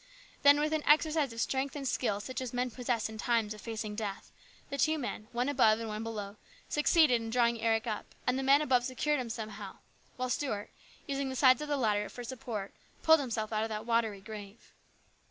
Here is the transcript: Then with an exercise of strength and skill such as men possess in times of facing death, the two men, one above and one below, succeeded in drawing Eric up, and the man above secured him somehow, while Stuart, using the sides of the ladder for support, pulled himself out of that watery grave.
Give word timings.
Then 0.41 0.59
with 0.59 0.73
an 0.73 0.81
exercise 0.87 1.31
of 1.31 1.39
strength 1.39 1.75
and 1.75 1.87
skill 1.87 2.19
such 2.19 2.41
as 2.41 2.55
men 2.55 2.71
possess 2.71 3.07
in 3.07 3.19
times 3.19 3.53
of 3.53 3.61
facing 3.61 3.93
death, 3.93 4.31
the 4.71 4.79
two 4.79 4.97
men, 4.97 5.27
one 5.31 5.47
above 5.47 5.77
and 5.79 5.87
one 5.87 6.01
below, 6.03 6.37
succeeded 6.67 7.21
in 7.21 7.29
drawing 7.29 7.61
Eric 7.61 7.85
up, 7.85 8.15
and 8.25 8.35
the 8.39 8.41
man 8.41 8.63
above 8.63 8.83
secured 8.83 9.19
him 9.19 9.29
somehow, 9.29 9.75
while 10.17 10.31
Stuart, 10.31 10.71
using 11.05 11.29
the 11.29 11.35
sides 11.35 11.61
of 11.61 11.67
the 11.67 11.77
ladder 11.77 12.09
for 12.09 12.23
support, 12.23 12.73
pulled 13.03 13.19
himself 13.19 13.53
out 13.53 13.61
of 13.61 13.69
that 13.69 13.85
watery 13.85 14.21
grave. 14.21 14.71